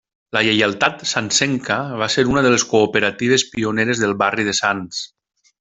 [0.35, 5.09] La Lleialtat Santsenca va ser una de les cooperatives pioneres del barri de Sants.